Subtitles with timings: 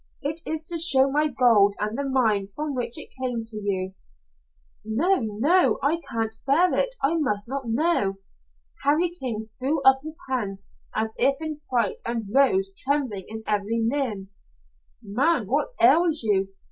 [0.23, 3.93] It is to show my gold and the mine from which it came to you"
[4.83, 5.77] "No, no!
[5.83, 6.95] I can't bear it.
[7.03, 8.15] I must not know."
[8.83, 13.85] Harry King threw up his hands as if in fright and rose, trembling in every
[13.87, 14.31] limb.
[15.03, 16.47] "Man, what ails you?"